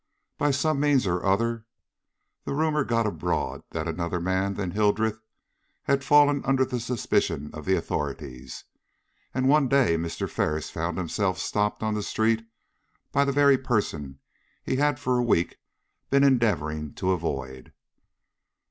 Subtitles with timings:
[0.39, 1.67] By some means or other
[2.43, 5.19] the rumor got abroad that another man than Hildreth
[5.83, 8.63] had fallen under the suspicion of the authorities,
[9.31, 10.27] and one day Mr.
[10.27, 12.43] Ferris found himself stopped on the street
[13.11, 14.17] by the very person
[14.63, 15.59] he had for a week
[16.09, 17.71] been endeavoring to avoid.